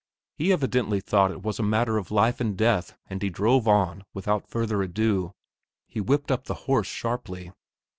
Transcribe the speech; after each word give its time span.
He 0.33 0.51
evidently 0.51 0.99
thought 0.99 1.29
it 1.29 1.43
was 1.43 1.59
a 1.59 1.61
matter 1.61 1.99
of 1.99 2.09
life 2.09 2.41
and 2.41 2.57
death, 2.57 2.97
and 3.07 3.21
he 3.21 3.29
drove 3.29 3.67
on, 3.67 4.03
without 4.15 4.47
further 4.47 4.81
ado. 4.81 5.35
He 5.87 6.01
whipped 6.01 6.31
up 6.31 6.45
the 6.45 6.55
horse 6.65 6.87
sharply. 6.87 7.51